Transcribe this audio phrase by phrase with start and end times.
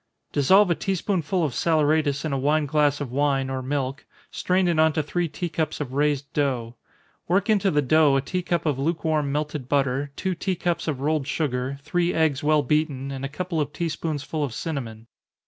[0.31, 4.67] _Dissolve a tea spoonful of saleratus in a wine glass of wine, or milk strain
[4.67, 6.75] it on to three tea cups of raised dough.
[7.27, 11.01] Work into the dough a tea cup of lukewarm melted butter, two tea cups of
[11.01, 15.05] rolled sugar, three eggs well beaten, and a couple of tea spoonsful of cinnamon.